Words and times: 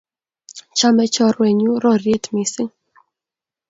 chame 0.77 1.05
chorwenyu 1.13 1.71
roriet 1.83 2.23
mising 2.33 2.73